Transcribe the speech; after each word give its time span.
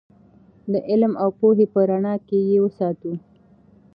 د 0.71 0.73
علم 0.89 1.13
او 1.23 1.29
پوهې 1.39 1.65
په 1.73 1.79
رڼا 1.89 2.15
کې 2.27 2.37
یې 2.49 2.57
وساتو. 2.65 3.13